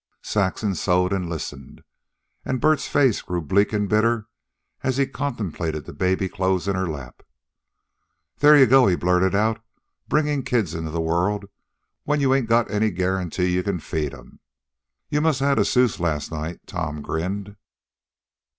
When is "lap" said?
6.87-7.21